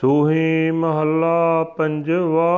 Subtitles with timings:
[0.00, 2.52] ਸੂਹੀ ਮਹੱਲਾ ਪੰਜਵਾ।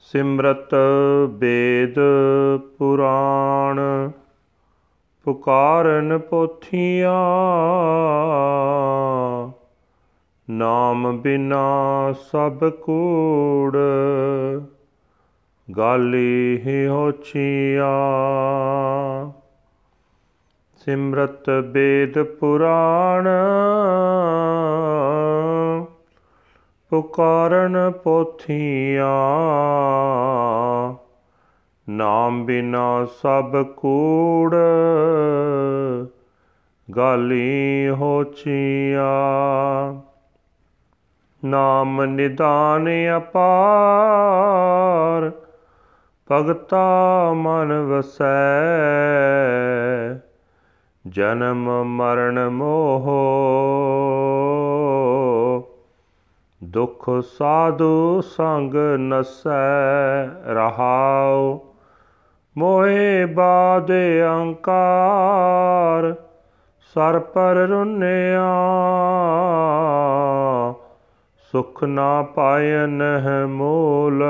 [0.00, 0.74] ਸਿਮਰਤ
[1.30, 1.94] ਬੇਦ
[2.78, 4.10] ਪੁਰਾਣ,
[5.24, 7.12] ਪੁਕਾਰਨ ਪੋਥੀਆਂ।
[10.50, 13.76] ਨਾਮ ਬਿਨਾ ਸਭ ਕੂੜ,
[15.76, 17.90] ਗਾਲੀ ਹੀ ਹੋਛੀਆਂ।
[20.84, 23.28] ਸਿਮਰਤ ਬੇਦ ਪੁਰਾਣ।
[26.90, 29.08] ਪੁਕਾਰਨ ਪੋਥੀਆਂ।
[31.90, 34.54] ਨਾਮ ਬਿਨਾ ਸਭ ਕੂੜ।
[36.96, 40.00] ਗਾਲੀ ਹੋਚੀਆਂ।
[41.44, 45.32] ਨਾਮ ਨਿਦਾਨ ਅਪਾਰ।
[46.32, 48.90] ਭਗਤਾ ਮਨ ਵਸੈ।
[51.08, 53.10] ਜਨਮ ਮਰਨ ਮੋਹ।
[56.64, 61.58] ਦੁਖ ਸਾਧੂ ਸੰਗ ਨਸੈ ਰਹਾਉ।
[62.58, 63.92] ਮੋਏ ਬਾਦ
[64.38, 66.14] ਅੰਕਾਰ,
[66.94, 68.50] ਸਰ ਪਰ ਰੁਨਿਆ।
[71.52, 74.24] ਸੁਖ ਨਾ ਪਾਇਨ ਹੈ ਮੂਲ,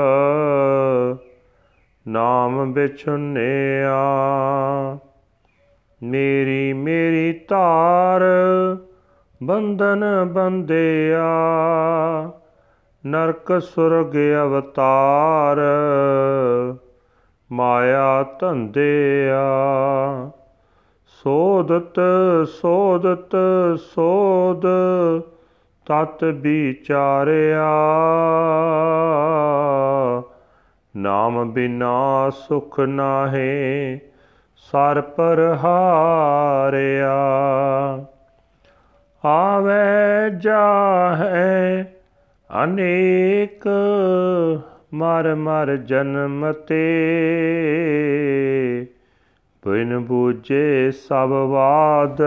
[2.07, 4.01] ਨਾਮ ਬਿਛੁਨਿਆ।
[6.03, 8.21] ਮੇਰੀ ਮੇਰੀ ਧਾਰ,
[9.43, 11.25] ਬੰਧਨ ਬੰਦਿਆ
[13.05, 15.57] ਨਰਕ ਸੁਰਗ ਅਵਤਾਰ,
[17.51, 19.41] ਮਾਇਆ ਧੰਦਿਆ।
[21.23, 21.99] ਸੋਦਤ
[22.45, 23.35] ਸੋਦਤ
[23.77, 24.65] ਸੋਦ
[25.85, 27.71] ਤਤ ਵਿਚਾਰਿਆ।
[30.97, 33.99] ਨਾਮ ਬਿਨਾ ਸੁਖ ਨਾਹੀ
[34.61, 37.15] ਸਰ ਪਰ ਹਾਰਿਆ
[39.25, 41.85] ਆਵੇ ਜਾਹੇ
[42.63, 43.67] ਅਨੇਕ
[44.93, 46.81] ਮਰ ਮਰ ਜਨਮ ਤੇ,
[49.65, 52.21] ਬਿਨ ਬੂਝੇ ਸਭ ਬਾਦ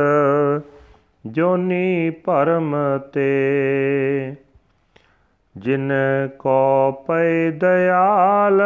[1.27, 2.77] ਜੋਨੀ ਪਰਮ
[3.12, 4.37] ਤੇ।
[5.56, 5.93] ਜਿਨ
[6.39, 8.62] ਕੋ ਪੈ ਦਇਆਲ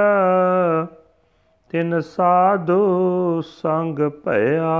[1.71, 4.77] ਤਿਨ ਸਾਧੂ ਸੰਗ ਭਇਆ।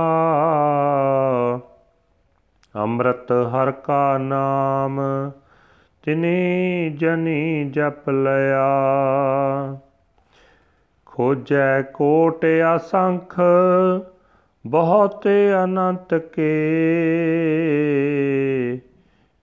[2.75, 5.01] ਅੰਮ੍ਰਿਤ ਹਰ ਕਾ ਨਾਮ,
[6.03, 8.67] ਤਿਨੀ ਜਨੀ ਜਪ ਲਿਆ।
[11.05, 12.45] ਖੋਜੈ ਕੋਟ
[12.75, 13.39] ਅਸੰਖ,
[14.67, 15.27] ਬਹੁਤ
[15.63, 16.55] ਅਨੰਤ ਕੇ।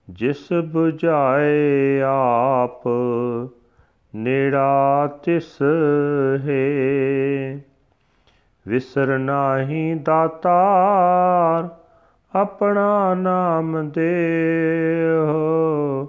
[0.09, 2.87] ਜਿਸ 부ਝਾਏ ਆਪ
[4.17, 5.57] ਨੇੜਾ ਤਿਸ
[6.37, 7.59] ਹੈ।
[8.67, 11.69] ਵਿਸਰ ਨਾਹੀ ਦਾਤਾਰ,
[12.37, 16.07] ਆਪਣਾ ਨਾਮ ਦੇਹੁ।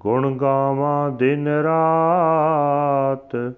[0.00, 3.54] ਗੁਣ ਗਾਵਾਂ ਦਿਨ ਰਾਤ,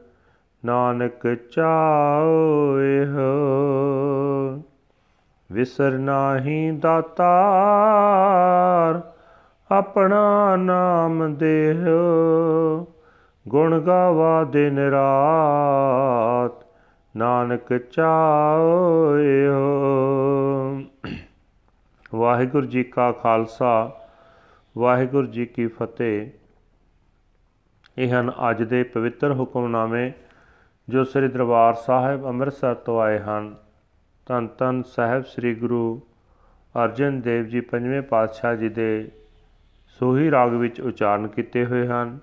[0.64, 3.38] ਨਾਨਕ ਚਾਉਏ ਹੋ
[5.52, 9.00] ਵਿਸਰ ਨਾਹੀ ਦਾਤਾਰ,
[9.74, 12.86] ਆਪਣਾ ਨਾਮ ਦੇਹੁ।
[13.48, 16.66] ਗੁਣ ਗਾਵਾ ਦਿਨ ਰਾਤ
[17.16, 20.82] ਨਾਨਕ ਚਾਉਏ ਹੋ
[22.14, 24.00] ਵਾਹਿਗੁਰੂ ਜੀ ਕਾ ਖਾਲਸਾ,
[24.78, 26.30] ਵਾਹਿਗੁਰੂ ਜੀ ਕੀ ਫਤਿਹ।
[27.98, 30.12] ਇਹ ਹਨ ਅੱਜ ਦੇ ਪਵਿੱਤਰ ਹੁਕਮਨਾਮੇ
[30.88, 33.54] ਜੋ ਸ੍ਰੀ ਦਰਬਾਰ ਸਾਹਿਬ ਅੰਮ੍ਰਿਤਸਰ ਤੋਂ ਆਏ ਹਨ।
[34.26, 36.00] ਧੰਨ ਧੰਨ ਸਾਹਿਬ ਸ੍ਰੀ ਗੁਰੂ
[36.84, 39.10] ਅਰਜਨ ਦੇਵ ਜੀ ਪੰਜਵੇਂ ਪਾਤਸ਼ਾਹ ਜੀ ਦੇ
[39.86, 42.18] ਸੋਹੀ ਰਾਗ ਵਿੱਚ ਉਚਾਰਨ ਕੀਤੇ ਹੋਏ ਹਨ।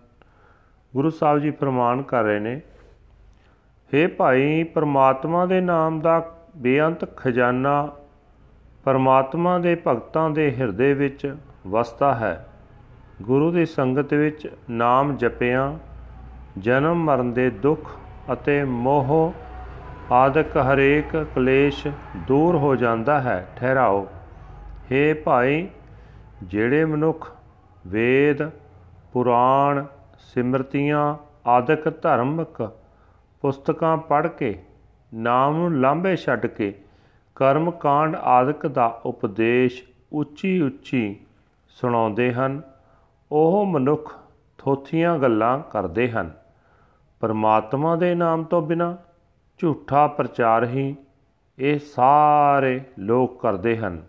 [0.95, 2.61] ਗੁਰੂ ਸਾਹਿਬ ਜੀ ਫਰਮਾਨ ਕਰ ਰਹੇ ਨੇ
[3.94, 6.19] हे ਭਾਈ, ਪਰਮਾਤਮਾ ਦੇ ਨਾਮ ਦਾ
[6.57, 7.91] ਬੇਅੰਤ ਖਜ਼ਾਨਾ
[8.85, 11.35] ਪਰਮਾਤਮਾ ਦੇ ਭਗਤਾਂ ਦੇ ਹਿਰਦੇ ਵਿੱਚ
[11.67, 12.47] ਵਸਦਾ ਹੈ।
[13.22, 15.78] ਗੁਰੂ ਦੀ ਸੰਗਤ ਵਿੱਚ ਨਾਮ ਜਪਿਆਂ,
[16.57, 17.89] ਜਨਮ ਮਰਨ ਦੇ ਦੁੱਖ
[18.33, 19.33] ਅਤੇ ਮੋਹ
[20.12, 21.88] ਆਦਿਕ ਹਰੇਕ ਕਲੇਸ਼
[22.27, 24.07] ਦੂਰ ਹੋ ਜਾਂਦਾ ਹੈ, ਠਹਿਰਾਓ।
[24.92, 25.68] हे ਭਾਈ,
[26.44, 27.31] ਜਿਹੜੇ ਮਨੁੱਖ
[27.88, 28.50] ਵੇਦ,
[29.13, 29.83] ਪੁਰਾਣ
[30.33, 31.16] ਸਿਮਰਤੀਆਂ
[31.48, 32.62] ਆਦਿਕ ਧਰਮਕ
[33.42, 34.63] ਪੁਸਤਕਾਂ ਪੜ੍ਹ ਕੇ,
[35.13, 36.74] ਨਾਮ ਨੂੰ ਲਾਂਭੇ ਛੱਡ ਕੇ,
[37.36, 39.83] ਕਰਮ ਕਾਂਡ ਆਦਿਕ ਦਾ ਉਪਦੇਸ਼
[40.13, 41.19] ਉੱਚੀ ਉੱਚੀ
[41.68, 42.62] ਸੁਣਾਉਂਦੇ ਹਨ।
[43.31, 44.19] ਉਹ ਮਨੁੱਖ
[44.57, 46.31] ਥੋਥੀਆਂ ਗੱਲਾਂ ਕਰਦੇ ਹਨ।
[47.19, 48.98] ਪਰਮਾਤਮਾ ਦੇ ਨਾਮ ਤੋਂ ਬਿਨਾ
[49.57, 50.95] ਝੂਠਾ ਪ੍ਰਚਾਰ ਹੀ
[51.60, 54.04] ਇਹ ਸਾਰੇ ਲੋਕ ਕਰਦੇ ਹਨ।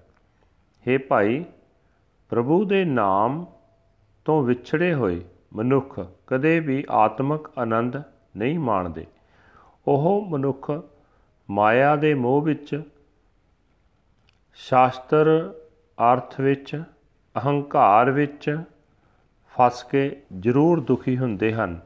[0.86, 1.44] हे ਭਾਈ,
[2.28, 3.46] ਪ੍ਰਭੂ ਦੇ ਨਾਮ
[4.24, 5.24] ਤੋਂ ਵਿਛੜੇ ਹੋਏ
[5.56, 8.02] ਮਨੁੱਖ ਕਦੇ ਵੀ ਆਤਮਿਕ ਆਨੰਦ
[8.36, 9.06] ਨਹੀਂ ਮਾਣਦੇ।
[9.86, 10.82] ਉਹ ਮਨੁੱਖ
[11.50, 12.82] ਮਾਇਆ ਦੇ ਮੋਹ ਵਿੱਚ,
[14.54, 15.54] ਸ਼ਾਸਤਰ
[16.12, 16.82] ਅਰਥ ਵਿੱਚ,
[17.36, 18.58] ਅਹੰਕਾਰ ਵਿੱਚ
[19.54, 21.80] ਫਸ ਕੇ ਜ਼ਰੂਰ ਦੁਖੀ ਹੁੰਦੇ ਹਨ।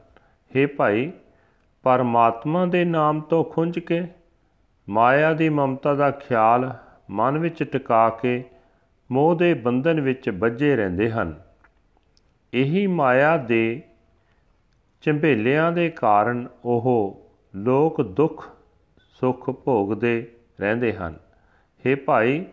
[0.51, 1.11] हे ਭਾਈ,
[1.83, 4.07] ਪਰਮਾਤਮਾ ਦੇ ਨਾਮ ਤੋਂ ਖੁੰਝ ਕੇ,
[4.89, 6.73] ਮਾਇਆ ਦੀ ਮਮਤਾ ਦਾ ਖਿਆਲ
[7.09, 8.43] ਮਨ ਵਿੱਚ ਟਿਕਾ ਕੇ
[9.11, 11.50] ਮੋਹ ਦੇ ਬੰਧਨ ਵਿੱਚ ਵੱਜੇ ਰਹਿੰਦੇ ਹਨ।
[12.53, 13.81] ਇਹੀ ਮਾਇਆ ਦੇ
[15.01, 17.21] ਝੰਬੇਲਿਆਂ ਦੇ ਕਾਰਨ ਉਹ
[17.55, 18.49] ਲੋਕ ਦੁੱਖ,
[18.97, 21.15] ਸੁੱਖ ਭੋਗਦੇ ਰਹਿੰਦੇ ਹਨ।
[21.85, 22.45] हे ਭਾਈ,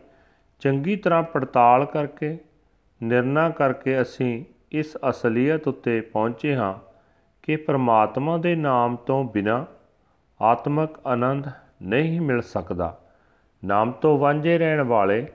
[0.61, 2.39] ਚੰਗੀ ਤਰ੍ਹਾਂ ਪੜਤਾਲ ਕਰਕੇ,
[3.03, 6.75] ਨਿਰਣਾ ਕਰਕੇ ਅਸੀਂ ਇਸ ਅਸਲੀਅਤ ਉੱਤੇ ਪਹੁੰਚੇ ਹਾਂ
[7.43, 9.67] ਕਿ ਪ੍ਰਮਾਤਮਾ ਦੇ ਨਾਮ ਤੋਂ ਬਿਨਾ
[10.43, 11.47] ਆਤਮਿਕ ਆਨੰਦ
[11.83, 13.01] ਨਹੀਂ ਮਿਲ ਸਕਦਾ।
[13.65, 15.27] ਨਾਮ ਤੋਂ ਵਾਂਝੇ ਰਹਿਣ ਵਾਲੇ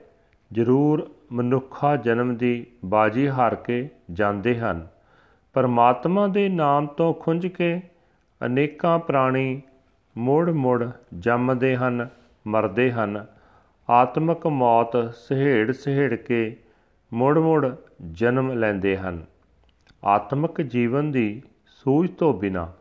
[0.53, 4.87] ਜ਼ਰੂਰ ਮਨੁੱਖਾ ਜਨਮ ਦੀ ਬਾਜੀ ਹਾਰ ਕੇ ਜਾਂਦੇ ਹਨ।
[5.53, 7.81] ਪਰਮਾਤਮਾ ਦੇ ਨਾਮ ਤੋਂ ਖੁੰਝ ਕੇ
[8.45, 9.61] ਅਨੇਕਾਂ ਪ੍ਰਾਣੀ
[10.17, 10.89] ਮੋੜ-ਮੋੜ
[11.19, 12.07] ਜੰਮਦੇ ਹਨ,
[12.47, 13.25] ਮਰਦੇ ਹਨ।
[13.89, 16.57] ਆਤਮਿਕ ਮੌਤ ਸਹਿੜ ਸਹਿੜ ਕੇ
[17.13, 17.75] ਮੋੜ-ਮੋੜ
[18.11, 19.25] ਜਨਮ ਲੈਂਦੇ ਹਨ।
[20.03, 22.71] ਆਤਮਿਕ ਜੀਵਨ ਦੀ ਸੂਝ ਤੋਂ ਬਿਨਾ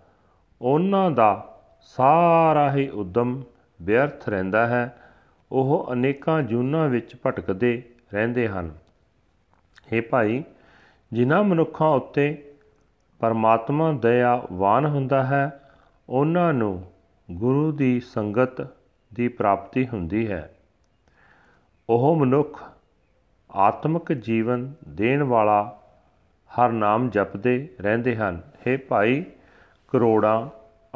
[0.62, 3.42] ਉਹਨਾਂ ਦਾ ਸਾਰਾ ਹੀ ਉਦਮ
[3.82, 4.98] ਵਿਅਰਥ ਰਹਿੰਦਾ ਹੈ।
[5.52, 7.82] ਉਹ ਅਨੇਕਾਂ ਜੂਨਾਂ ਵਿੱਚ ਭਟਕਦੇ
[8.14, 8.74] ਰਹਿੰਦੇ ਹਨ।
[9.92, 10.44] हे ਭਾਈ,
[11.12, 12.52] ਜਿਨ੍ਹਾਂ ਮਨੁੱਖਾਂ ਉੱਤੇ
[13.18, 15.60] ਪਰਮਾਤਮਾ ਦਇਆਵਾਨ ਹੁੰਦਾ ਹੈ,
[16.08, 16.92] ਉਹਨਾਂ ਨੂੰ
[17.30, 18.68] ਗੁਰੂ ਦੀ ਸੰਗਤ
[19.14, 20.54] ਦੀ ਪ੍ਰਾਪਤੀ ਹੁੰਦੀ ਹੈ।
[21.88, 22.62] ਉਹ ਮਨੁੱਖ
[23.50, 25.78] ਆਤਮਿਕ ਜੀਵਨ ਦੇਣ ਵਾਲਾ
[26.50, 29.24] ਹਰ ਨਾਮ ਜਪਦੇ ਰਹਿੰਦੇ ਹਨ। हे ਭਾਈ,
[29.88, 30.48] ਕਰੋੜਾਂ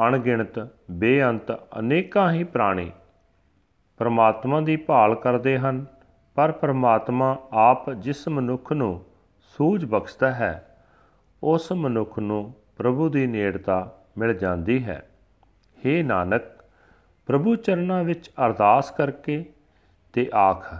[0.08, 2.92] ਅਣਗਿਣਤ, ਬੇਅੰਤ ਅਨੇਕਾਂ ਹੀ ਪ੍ਰਾਣੀ
[3.96, 5.86] ਪਰਮਾਤਮਾ ਦੀ ਭਾਲ ਕਰਦੇ ਹਨ।
[6.36, 9.04] ਪਰ ਪਰਮਾਤਮਾ ਆਪ ਜਿਸ ਮਨੁੱਖ ਨੂੰ
[9.40, 10.78] ਸੂਝ ਬਖਸ਼ਦਾ ਹੈ,
[11.42, 15.10] ਉਸ ਮਨੁੱਖ ਨੂੰ ਪ੍ਰਭੂ ਦੀ ਨੇੜਤਾ ਮਿਲ ਜਾਂਦੀ ਹੈ।
[15.78, 16.42] हे ਨਾਨਕ,
[17.26, 19.44] ਪ੍ਰਭੂ ਚਰਨਾਂ ਵਿੱਚ ਅਰਦਾਸ ਕਰਕੇ
[20.12, 20.74] ਤੇ ਆਖ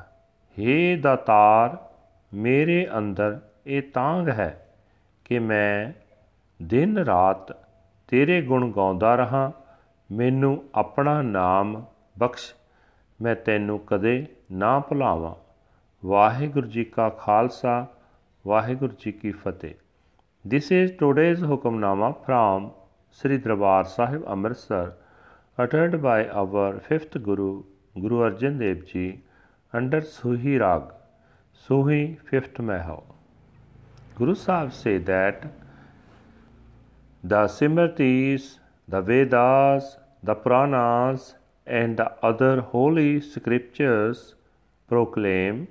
[0.58, 1.76] हे ਦਾਤਾਰ,
[2.34, 4.68] ਮੇਰੇ ਅੰਦਰ ਇਹ ਤਾਂਗ ਹੈ
[5.24, 5.92] ਕਿ ਮੈਂ
[6.62, 7.56] ਦਿਨ ਰਾਤ
[8.08, 9.52] ਤੇਰੇ ਗੁਣ ਗਾਉਂਦਾ ਰਹਾ,
[10.12, 11.84] ਮੈਨੂੰ ਆਪਣਾ ਨਾਮ
[12.18, 12.54] ਬਖਸ਼,
[13.22, 15.45] ਮੈਂ ਤੈਨੂੰ ਕਦੇ ਨਾ ਭੁਲਾਵਾਂ।
[16.06, 17.86] ਵਾਹਿਗੁਰੂ ਜੀ ਕਾ ਖਾਲਸਾ
[18.46, 19.74] ਵਾਹਿਗੁਰੂ ਜੀ ਕੀ ਫਤਿਹ
[20.44, 22.68] this is today's Hukamnama from
[23.20, 24.92] Sri Darbar Sahib Amritsar
[25.58, 27.48] ਅਟਟਡ by our 5th Guru
[27.98, 29.06] Guru Arjan Dev ji
[29.76, 30.82] under Suhi Raag
[31.68, 33.00] Suhi 5th Mahal
[34.18, 35.46] Guru Sahib say that
[37.24, 38.58] the Simritis,
[38.88, 41.24] the Vedas, the Puranas,
[41.66, 44.20] and the other holy scriptures
[44.88, 45.66] proclaim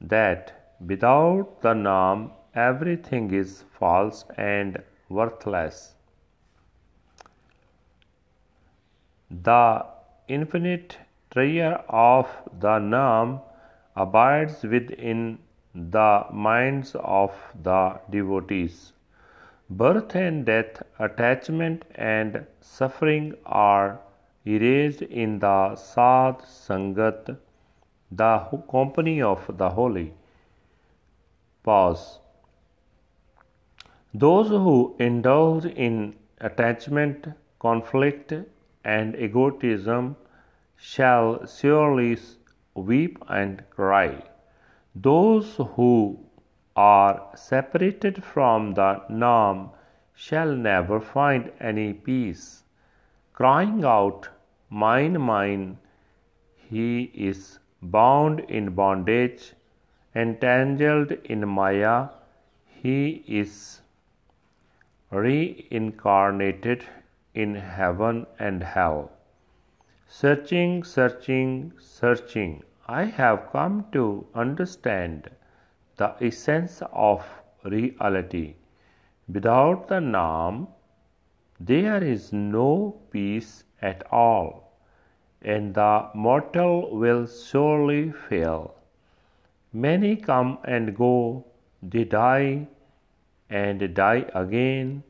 [0.00, 5.94] that without the Naam everything is false and worthless.
[9.30, 9.84] The
[10.28, 10.98] infinite
[11.30, 12.28] treasure of
[12.58, 13.40] the Naam
[13.96, 15.38] abides within
[15.74, 18.92] the minds of the devotees.
[19.70, 24.00] Birth and death, attachment and suffering are
[24.46, 27.36] erased in the Sad Sangat,
[28.10, 28.38] the
[28.70, 30.14] company of the holy.
[31.62, 32.20] Pause.
[34.14, 37.28] Those who indulge in attachment,
[37.58, 38.32] conflict,
[38.84, 40.16] and egotism
[40.76, 42.16] shall surely
[42.74, 44.22] weep and cry.
[44.94, 46.18] Those who
[46.74, 49.70] are separated from the Naam
[50.14, 52.62] shall never find any peace.
[53.32, 54.28] Crying out,
[54.70, 55.78] Mine, mine,
[56.54, 59.54] he is bound in bondage,
[60.14, 62.08] entangled in Maya,
[62.66, 63.80] he is
[65.10, 66.84] reincarnated
[67.34, 69.10] in heaven and hell.
[70.06, 75.30] Searching, searching, searching, I have come to understand
[75.96, 77.24] the essence of
[77.64, 78.56] reality.
[79.28, 80.68] Without the Naam,
[81.60, 84.67] there is no peace at all,
[85.42, 88.74] and the mortal will surely fail.
[89.72, 91.44] Many come and go,
[91.82, 92.66] they die
[93.48, 95.02] and die again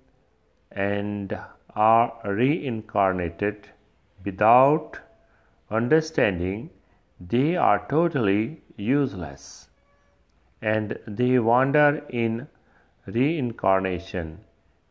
[0.71, 1.39] and
[1.75, 3.69] are reincarnated
[4.25, 4.99] without
[5.71, 6.71] understanding
[7.21, 9.69] they are totally useless
[10.63, 12.47] and they wander in
[13.07, 14.39] reincarnation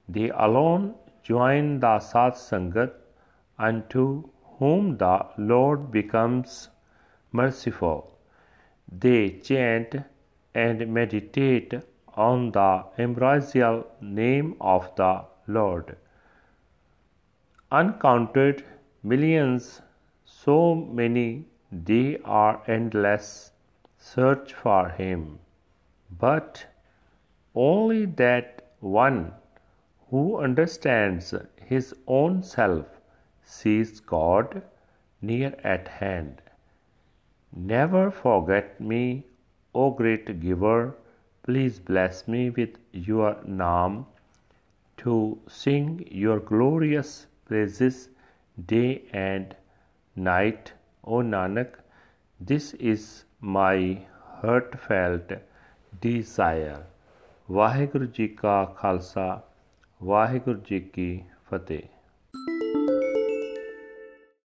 [0.08, 2.94] they alone join the sat sangat
[3.68, 4.04] unto
[4.60, 6.70] whom the lord becomes
[7.32, 8.18] merciful.
[9.06, 9.96] They chant
[10.54, 11.74] and meditate
[12.16, 15.98] on the ambrosial name of the Lord.
[17.72, 18.64] Uncounted
[19.04, 19.82] millions,
[20.26, 23.52] so many, they are endless,
[23.98, 25.40] search for Him,
[26.20, 26.66] but
[27.54, 29.34] only that one
[30.10, 31.34] who understands
[31.66, 32.97] his own self
[33.47, 34.63] sees God
[35.21, 36.41] near at hand.
[37.53, 39.25] Never forget me,
[39.75, 40.95] O great giver.
[41.43, 44.07] Please bless me with your name
[44.99, 48.09] to sing your glorious praises
[48.67, 49.57] day and
[50.17, 50.73] night,
[51.05, 51.75] O Nanak.
[52.41, 54.07] This is my
[54.43, 55.33] heartfelt
[56.01, 56.81] desire.
[57.51, 59.43] Waheguru ji ਕਾ ਖਾਲਸਾ
[60.03, 61.83] ਵਾਹਿਗੁਰੂ ਜੀ ਕੀ ਫਤਿਹ